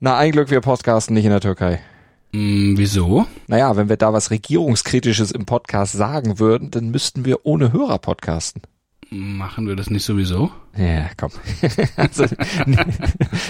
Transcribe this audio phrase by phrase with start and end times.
[0.00, 1.80] Na, ein Glück, wir podcasten nicht in der Türkei.
[2.30, 3.26] Mm, wieso?
[3.48, 7.98] Naja, wenn wir da was Regierungskritisches im Podcast sagen würden, dann müssten wir ohne Hörer
[7.98, 8.62] podcasten.
[9.10, 10.52] Machen wir das nicht sowieso?
[10.76, 11.30] Ja, komm.
[11.96, 12.26] also,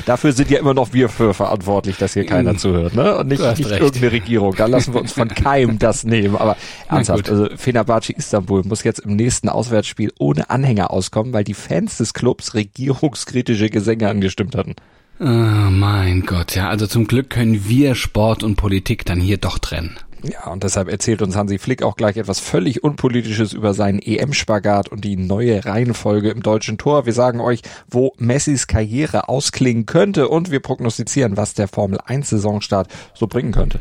[0.06, 2.58] dafür sind ja immer noch wir für verantwortlich, dass hier keiner Mm.
[2.58, 3.18] zuhört, ne?
[3.18, 4.54] Und nicht, nicht irgendeine Regierung.
[4.56, 6.36] Da lassen wir uns von keinem das nehmen.
[6.36, 6.56] Aber
[6.88, 11.98] ernsthaft, also Fenerbahce Istanbul muss jetzt im nächsten Auswärtsspiel ohne Anhänger auskommen, weil die Fans
[11.98, 14.76] des Clubs regierungskritische Gesänge angestimmt hatten.
[15.20, 19.58] Oh mein Gott, ja, also zum Glück können wir Sport und Politik dann hier doch
[19.58, 19.98] trennen.
[20.22, 24.88] Ja, und deshalb erzählt uns Hansi Flick auch gleich etwas völlig Unpolitisches über seinen EM-Spagat
[24.88, 27.06] und die neue Reihenfolge im deutschen Tor.
[27.06, 32.30] Wir sagen euch, wo Messis Karriere ausklingen könnte und wir prognostizieren, was der Formel 1
[32.30, 33.80] Saisonstart so bringen könnte.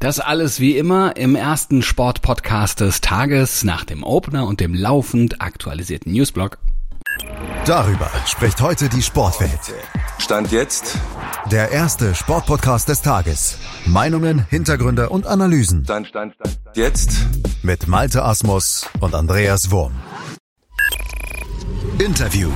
[0.00, 5.40] Das alles wie immer im ersten Sportpodcast des Tages nach dem Opener und dem laufend
[5.40, 6.58] aktualisierten Newsblog.
[7.64, 9.60] Darüber spricht heute die Sportwelt.
[10.18, 10.96] Stand jetzt,
[11.50, 13.58] Der erste Sportpodcast des Tages.
[13.86, 17.10] Meinungen, Hintergründe und Analysen Stand, Stand, Stand, jetzt.
[17.62, 19.92] mit Malte Asmus und Andreas Wurm.
[21.98, 22.50] Interview.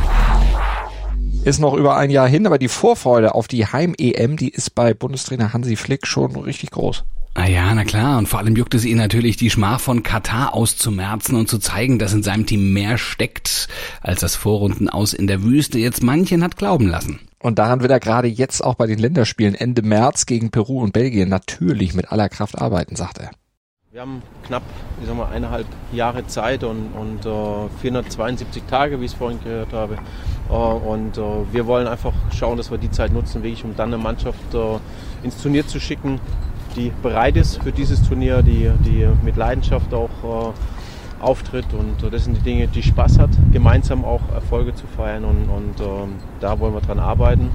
[1.44, 4.94] Ist noch über ein Jahr hin, aber die Vorfreude auf die Heim-EM, die ist bei
[4.94, 7.04] Bundestrainer Hansi Flick schon richtig groß.
[7.38, 10.54] Ah ja, na klar, und vor allem juckt es ihn natürlich, die Schmach von Katar
[10.54, 13.68] auszumerzen und zu zeigen, dass in seinem Team mehr steckt,
[14.00, 17.20] als das Vorrunden aus in der Wüste jetzt manchen hat glauben lassen.
[17.38, 20.94] Und daran wird er gerade jetzt auch bei den Länderspielen Ende März gegen Peru und
[20.94, 23.30] Belgien natürlich mit aller Kraft arbeiten, sagt er.
[23.92, 24.62] Wir haben knapp
[25.02, 29.40] ich sag mal, eineinhalb Jahre Zeit und, und äh, 472 Tage, wie ich es vorhin
[29.44, 29.98] gehört habe.
[30.48, 31.20] Äh, und äh,
[31.52, 34.38] wir wollen einfach schauen, dass wir die Zeit nutzen, wirklich, um dann eine Mannschaft
[35.22, 36.18] ins Turnier zu schicken,
[36.76, 41.66] die bereit ist für dieses Turnier, die, die mit Leidenschaft auch äh, auftritt.
[41.72, 45.24] Und äh, das sind die Dinge, die Spaß hat, gemeinsam auch Erfolge zu feiern.
[45.24, 47.50] Und, und ähm, da wollen wir dran arbeiten.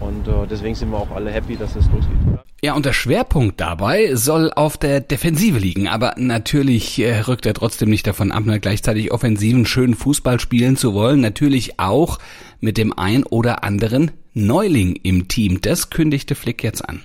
[0.00, 2.16] Und äh, deswegen sind wir auch alle happy, dass es losgeht.
[2.62, 7.54] Ja, und der Schwerpunkt dabei soll auf der Defensive liegen, aber natürlich äh, rückt er
[7.54, 12.18] trotzdem nicht davon ab, ne, gleichzeitig offensiven schönen Fußball spielen zu wollen, natürlich auch
[12.60, 15.60] mit dem ein oder anderen Neuling im Team.
[15.60, 17.02] Das kündigte Flick jetzt an.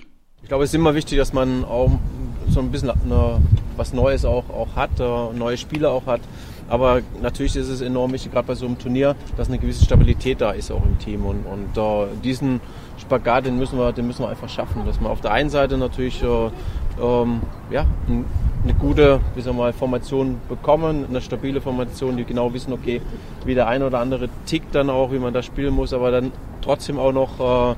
[0.52, 1.92] Ich glaube, es ist immer wichtig, dass man auch
[2.50, 3.40] so ein bisschen eine,
[3.78, 6.20] was Neues auch, auch hat, äh, neue Spieler auch hat.
[6.68, 10.42] Aber natürlich ist es enorm wichtig, gerade bei so einem Turnier, dass eine gewisse Stabilität
[10.42, 11.24] da ist auch im Team.
[11.24, 12.60] Und, und äh, diesen
[12.98, 14.84] Spagat, den müssen, wir, den müssen wir einfach schaffen.
[14.84, 16.26] Dass wir auf der einen Seite natürlich äh,
[17.02, 17.40] ähm,
[17.70, 18.26] ja, ein,
[18.62, 23.00] eine gute wie sagen wir mal, Formation bekommen, eine stabile Formation, die genau wissen, okay,
[23.46, 26.30] wie der eine oder andere tickt dann auch, wie man da spielen muss, aber dann
[26.60, 27.74] trotzdem auch noch äh,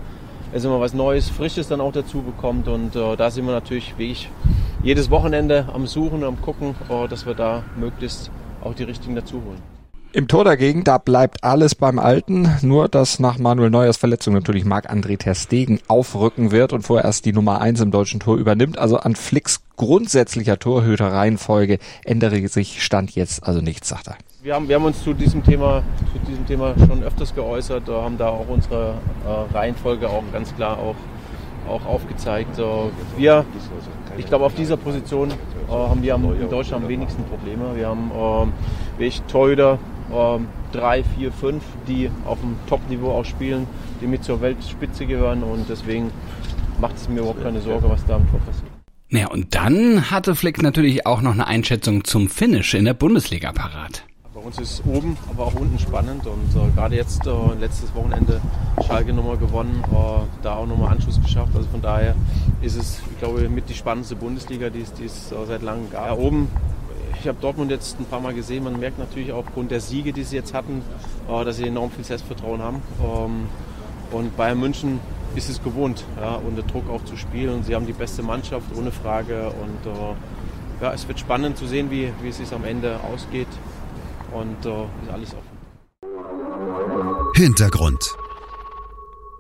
[0.52, 2.68] also immer was Neues, Frisches dann auch dazu bekommt.
[2.68, 4.30] Und äh, da sind wir natürlich wie ich
[4.82, 8.30] jedes Wochenende am Suchen, am Gucken, äh, dass wir da möglichst
[8.62, 9.74] auch die richtigen dazu holen.
[10.14, 14.64] Im Tor dagegen, da bleibt alles beim Alten, nur dass nach Manuel Neuers Verletzung natürlich
[14.64, 18.78] Marc-André Ter Stegen aufrücken wird und vorerst die Nummer eins im deutschen Tor übernimmt.
[18.78, 24.16] Also an Flicks grundsätzlicher Torhüterreihenfolge ändere sich Stand jetzt also nichts, sagt er.
[24.44, 25.82] Wir haben, wir haben uns zu diesem Thema,
[26.12, 28.92] zu diesem Thema schon öfters geäußert, äh, haben da auch unsere
[29.24, 30.96] äh, Reihenfolge auch ganz klar auch,
[31.66, 32.58] auch aufgezeigt.
[32.58, 32.62] Äh,
[33.16, 33.46] wir,
[34.18, 37.74] ich glaube, auf dieser Position äh, haben wir in Deutschland am wenigsten Probleme.
[37.74, 39.78] Wir haben äh, wirklich Torhüter,
[40.12, 40.38] äh,
[40.72, 43.66] drei, vier, fünf, die auf dem Top-Niveau auch spielen,
[44.02, 46.10] die mit zur Weltspitze gehören und deswegen
[46.82, 48.70] macht es mir überhaupt keine Sorge, was da am Tor passiert.
[49.08, 53.50] Naja, und dann hatte Flick natürlich auch noch eine Einschätzung zum Finish in der Bundesliga
[53.50, 54.04] parat.
[54.34, 57.30] Bei uns ist oben, aber auch unten spannend und äh, gerade jetzt äh,
[57.60, 58.40] letztes Wochenende
[58.84, 61.52] Schalke nochmal gewonnen, äh, da auch nochmal Anschluss geschafft.
[61.54, 62.16] Also von daher
[62.60, 65.88] ist es, ich glaube, mit die spannendste Bundesliga, die es, die es äh, seit langem
[65.88, 66.06] gab.
[66.06, 66.48] Ja, oben,
[67.20, 70.12] ich habe Dortmund jetzt ein paar Mal gesehen, man merkt natürlich auch aufgrund der Siege,
[70.12, 70.82] die sie jetzt hatten,
[71.30, 72.82] äh, dass sie enorm viel Selbstvertrauen haben.
[73.04, 73.46] Ähm,
[74.10, 74.98] und Bayern München
[75.36, 77.54] ist es gewohnt, ja, unter Druck auch zu spielen.
[77.54, 79.50] Und sie haben die beste Mannschaft, ohne Frage.
[79.50, 83.46] Und äh, ja, es wird spannend zu sehen, wie, wie es sich am Ende ausgeht.
[84.34, 85.54] Und äh, ist alles offen.
[87.34, 88.04] Hintergrund.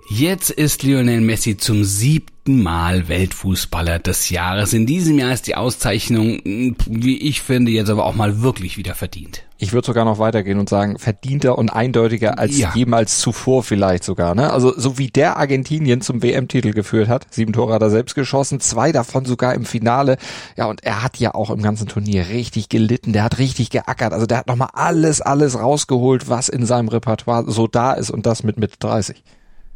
[0.08, 4.74] Jetzt ist Lionel Messi zum siebten Mal Weltfußballer des Jahres.
[4.74, 8.94] In diesem Jahr ist die Auszeichnung, wie ich finde, jetzt aber auch mal wirklich wieder
[8.94, 9.44] verdient.
[9.56, 12.72] Ich würde sogar noch weitergehen und sagen, verdienter und eindeutiger als Ja.
[12.74, 14.34] jemals zuvor vielleicht sogar.
[14.34, 14.52] Ne?
[14.52, 18.60] Also so wie der Argentinien zum WM-Titel geführt hat, sieben Tore hat er selbst geschossen,
[18.60, 20.18] zwei davon sogar im Finale.
[20.58, 24.12] Ja, und er hat ja auch im ganzen Turnier richtig gelitten, der hat richtig geackert.
[24.12, 28.26] Also der hat nochmal alles, alles rausgeholt, was in seinem Repertoire so da ist und
[28.26, 29.22] das mit Mitte 30.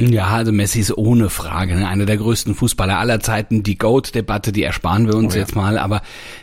[0.00, 1.88] Ja, also Messi ist ohne Frage ne?
[1.88, 3.64] einer der größten Fußballer aller Zeiten.
[3.64, 5.42] Die GOAT-Debatte, die ersparen wir uns oh ja.
[5.42, 5.76] jetzt mal.
[5.76, 6.02] Aber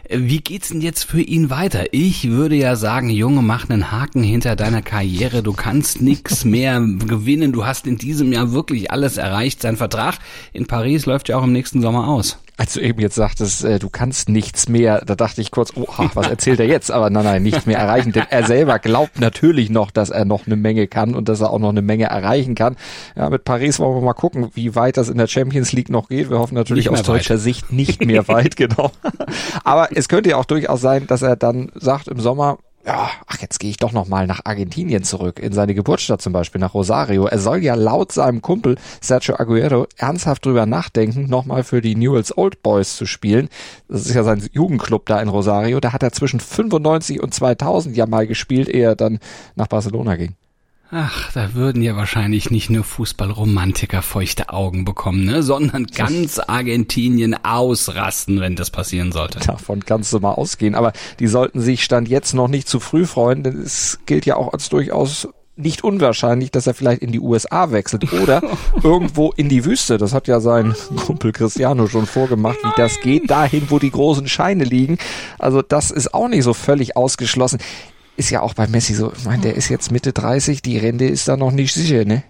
[0.10, 1.86] äh, wie geht's denn jetzt für ihn weiter?
[1.94, 5.42] Ich würde ja sagen, Junge, mach einen Haken hinter deiner Karriere.
[5.42, 7.54] Du kannst nichts mehr gewinnen.
[7.54, 9.62] Du hast in diesem Jahr wirklich alles erreicht.
[9.62, 10.20] Sein Vertrag
[10.52, 13.80] in Paris läuft ja auch im nächsten Sommer aus als du eben jetzt sagtest, äh,
[13.80, 16.92] du kannst nichts mehr, da dachte ich kurz, oha, was erzählt er jetzt?
[16.92, 18.12] Aber nein, nein, nichts mehr erreichen.
[18.12, 21.52] Denn er selber glaubt natürlich noch, dass er noch eine Menge kann und dass er
[21.52, 22.78] auch noch eine Menge erreichen kann.
[23.16, 26.08] Ja, mit Paris wollen wir mal gucken, wie weit das in der Champions League noch
[26.08, 26.30] geht.
[26.30, 28.92] Wir hoffen natürlich aus deutscher Sicht nicht mehr weit, genau.
[29.64, 33.42] Aber es könnte ja auch durchaus sein, dass er dann sagt im Sommer, ja, ach,
[33.42, 36.76] jetzt gehe ich doch noch mal nach Argentinien zurück, in seine Geburtsstadt zum Beispiel, nach
[36.76, 37.26] Rosario.
[37.26, 42.38] Er soll ja laut seinem Kumpel Sergio Aguero ernsthaft drüber nachdenken, nochmal für die Newell's
[42.38, 43.50] Old Boys zu spielen.
[43.88, 45.80] Das ist ja sein Jugendclub da in Rosario.
[45.80, 49.20] Da hat er zwischen 95 und 2000 ja mal gespielt, ehe er dann
[49.56, 50.36] nach Barcelona ging.
[50.92, 57.36] Ach, da würden ja wahrscheinlich nicht nur Fußballromantiker feuchte Augen bekommen, ne, sondern ganz Argentinien
[57.44, 59.40] ausrasten, wenn das passieren sollte.
[59.40, 63.06] Davon kannst du mal ausgehen, aber die sollten sich Stand jetzt noch nicht zu früh
[63.06, 65.28] freuen, denn es gilt ja auch als durchaus
[65.58, 68.42] nicht unwahrscheinlich, dass er vielleicht in die USA wechselt oder
[68.84, 69.98] irgendwo in die Wüste.
[69.98, 74.28] Das hat ja sein Kumpel Cristiano schon vorgemacht, wie das geht, dahin, wo die großen
[74.28, 74.98] Scheine liegen.
[75.40, 77.60] Also das ist auch nicht so völlig ausgeschlossen
[78.18, 81.06] ist ja auch bei Messi so, ich meine, der ist jetzt Mitte 30, die Rente
[81.06, 82.24] ist da noch nicht sicher, ne?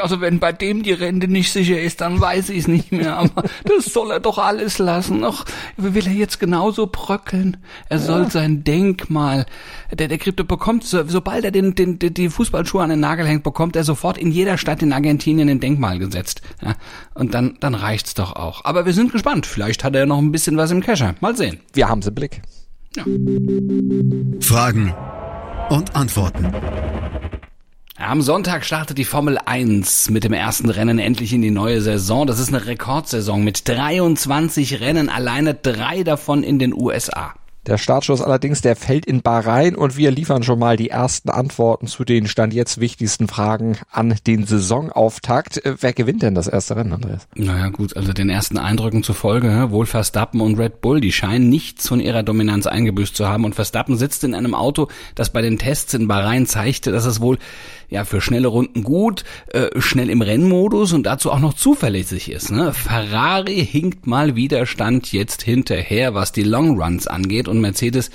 [0.00, 3.16] Also wenn bei dem die Rente nicht sicher ist, dann weiß ich es nicht mehr.
[3.16, 5.24] Aber das soll er doch alles lassen.
[5.24, 5.44] Ach,
[5.76, 7.56] will er jetzt genauso bröckeln?
[7.88, 8.30] Er soll ja.
[8.30, 9.46] sein Denkmal,
[9.92, 13.42] der der Krypto bekommt, so, sobald er den, den, die Fußballschuhe an den Nagel hängt,
[13.42, 16.40] bekommt er sofort in jeder Stadt in Argentinien ein Denkmal gesetzt.
[16.62, 16.76] Ja,
[17.14, 18.64] und dann, dann reicht's doch auch.
[18.64, 19.46] Aber wir sind gespannt.
[19.46, 21.16] Vielleicht hat er noch ein bisschen was im Kescher.
[21.20, 21.58] Mal sehen.
[21.72, 22.40] Wir haben sie im Blick.
[22.96, 23.04] Ja.
[24.40, 24.94] Fragen
[25.70, 26.52] und Antworten.
[27.96, 32.26] Am Sonntag startet die Formel 1 mit dem ersten Rennen endlich in die neue Saison.
[32.26, 37.34] Das ist eine Rekordsaison mit 23 Rennen, alleine drei davon in den USA.
[37.66, 41.86] Der Startschuss allerdings, der fällt in Bahrain und wir liefern schon mal die ersten Antworten
[41.86, 45.64] zu den Stand jetzt wichtigsten Fragen an den Saisonauftakt.
[45.64, 47.28] Äh, wer gewinnt denn das erste Rennen, Andreas?
[47.36, 51.86] Naja gut, also den ersten Eindrücken zufolge, wohl Verstappen und Red Bull, die scheinen nichts
[51.86, 55.58] von ihrer Dominanz eingebüßt zu haben und Verstappen sitzt in einem Auto, das bei den
[55.58, 57.38] Tests in Bahrain zeigte, dass es wohl
[57.92, 62.50] ja für schnelle Runden gut, äh, schnell im Rennmodus und dazu auch noch zuverlässig ist.
[62.50, 62.72] Ne?
[62.72, 68.10] Ferrari hinkt mal Widerstand jetzt hinterher, was die Longruns angeht und Mercedes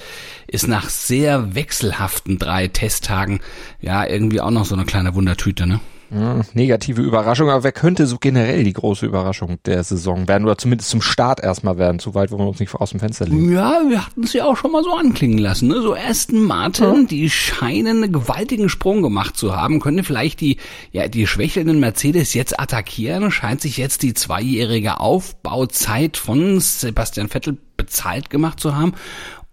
[0.48, 3.40] ist nach sehr wechselhaften drei Testtagen
[3.82, 5.68] ja irgendwie auch noch so eine kleine Wundertüte.
[5.68, 5.80] Ne?
[6.10, 10.90] Negative Überraschung, aber wer könnte so generell die große Überraschung der Saison werden oder zumindest
[10.90, 12.00] zum Start erstmal werden?
[12.00, 13.52] Zu weit wollen wir uns nicht aus dem Fenster legen.
[13.52, 15.68] Ja, wir hatten es ja auch schon mal so anklingen lassen.
[15.68, 15.82] Ne?
[15.82, 17.08] So Aston Martin, ja.
[17.10, 20.58] die scheinen einen gewaltigen Sprung gemacht zu haben, können vielleicht die,
[20.92, 23.30] ja, die schwächelnden Mercedes jetzt attackieren.
[23.32, 28.94] Scheint sich jetzt die zweijährige Aufbauzeit von Sebastian Vettel bezahlt gemacht zu haben.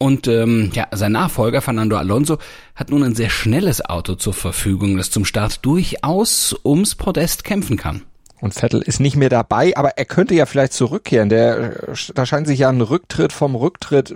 [0.04, 2.36] Und ähm, ja, sein Nachfolger Fernando Alonso
[2.74, 7.78] hat nun ein sehr schnelles Auto zur Verfügung, das zum Start durchaus ums Podest kämpfen
[7.78, 8.02] kann.
[8.38, 11.30] Und Vettel ist nicht mehr dabei, aber er könnte ja vielleicht zurückkehren.
[11.30, 14.14] Der, da scheint sich ja ein Rücktritt vom Rücktritt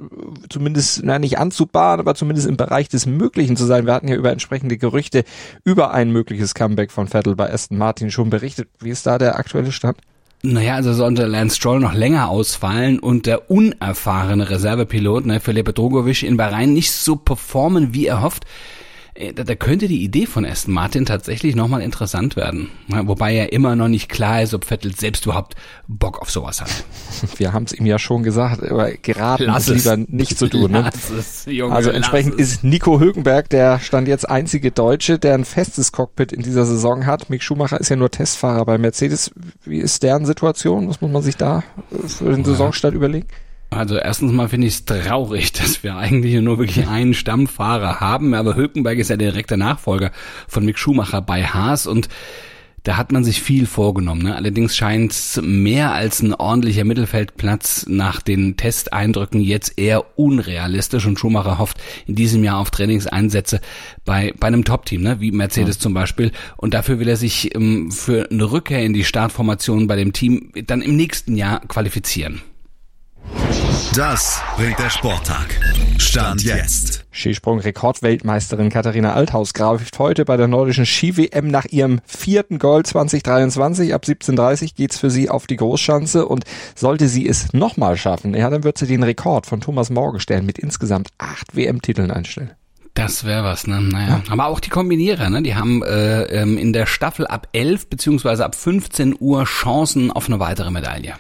[0.50, 3.87] zumindest, na, nicht anzubahnen, aber zumindest im Bereich des Möglichen zu sein.
[3.87, 5.25] Wir hatten ja über entsprechende Gerüchte
[5.64, 8.69] über ein mögliches Comeback von Vettel bei Aston Martin schon berichtet.
[8.79, 9.96] Wie ist da der aktuelle Stand?
[10.43, 16.23] Naja, also sollte Lance Stroll noch länger ausfallen und der unerfahrene Reservepilot, ne, Felipe Drogovic
[16.23, 18.44] in Bahrain nicht so performen, wie er hofft,
[19.35, 22.69] da, da könnte die Idee von Aston Martin tatsächlich nochmal interessant werden.
[22.87, 25.56] Wobei ja immer noch nicht klar ist, ob Vettel selbst überhaupt
[25.88, 26.70] Bock auf sowas hat.
[27.37, 30.71] Wir haben es ihm ja schon gesagt, aber geraten lass ist lieber nicht zu tun.
[30.71, 30.90] Ne?
[31.19, 35.90] Es, Junge, also entsprechend ist Nico Hülkenberg der stand jetzt einzige Deutsche, der ein festes
[35.90, 37.31] Cockpit in dieser Saison hat.
[37.31, 39.33] Mick Schumacher ist ja nur Testfahrer bei Mercedes.
[39.64, 40.88] Wie ist deren Situation?
[40.88, 41.64] Was muss man sich da
[42.07, 43.26] für den Saisonstart überlegen?
[43.70, 48.34] Also erstens mal finde ich es traurig, dass wir eigentlich nur wirklich einen Stammfahrer haben,
[48.34, 50.10] aber Hülkenberg ist ja der direkte Nachfolger
[50.46, 52.08] von Mick Schumacher bei Haas und
[52.84, 54.22] da hat man sich viel vorgenommen.
[54.22, 54.34] Ne?
[54.34, 61.18] Allerdings scheint es mehr als ein ordentlicher Mittelfeldplatz nach den Testeindrücken jetzt eher unrealistisch und
[61.18, 63.60] Schumacher hofft in diesem Jahr auf Trainingseinsätze
[64.06, 65.20] bei, bei einem Top-Team, ne?
[65.20, 65.80] wie Mercedes ja.
[65.82, 66.32] zum Beispiel.
[66.56, 70.52] Und dafür will er sich ähm, für eine Rückkehr in die Startformation bei dem Team
[70.66, 72.40] dann im nächsten Jahr qualifizieren.
[73.94, 75.49] Das bringt der Sporttag.
[75.99, 77.04] Stand jetzt.
[77.11, 83.94] Skisprung-Rekordweltmeisterin Katharina Althaus greift heute bei der nordischen Ski-WM nach ihrem vierten Gold 2023.
[83.94, 86.44] Ab 17.30 geht's für sie auf die Großschanze und
[86.75, 90.58] sollte sie es nochmal schaffen, ja, dann wird sie den Rekord von Thomas Morgenstern mit
[90.58, 92.52] insgesamt acht WM-Titeln einstellen.
[92.94, 93.80] Das wäre was, ne?
[93.80, 94.23] Naja.
[94.28, 95.42] Aber auch die Kombinierer, ne?
[95.42, 100.26] Die haben äh, ähm, in der Staffel ab 11 beziehungsweise ab 15 Uhr Chancen auf
[100.26, 101.14] eine weitere Medaille.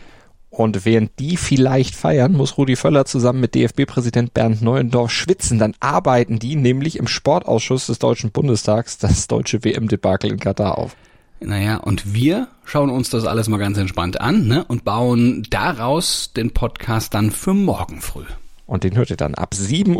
[0.58, 5.60] Und während die vielleicht feiern, muss Rudi Völler zusammen mit DFB-Präsident Bernd Neuendorf schwitzen.
[5.60, 10.96] Dann arbeiten die nämlich im Sportausschuss des Deutschen Bundestags das deutsche WM-Debakel in Katar auf.
[11.38, 14.64] Naja, und wir schauen uns das alles mal ganz entspannt an ne?
[14.64, 18.24] und bauen daraus den Podcast dann für morgen früh.
[18.66, 19.94] Und den hört ihr dann ab 7.07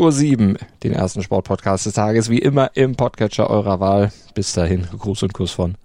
[0.51, 4.11] Uhr, den ersten Sportpodcast des Tages, wie immer im Podcatcher eurer Wahl.
[4.33, 5.75] Bis dahin, Gruß und Kuss von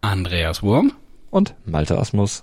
[0.00, 0.90] Andreas Wurm
[1.30, 2.42] und Malte Asmus.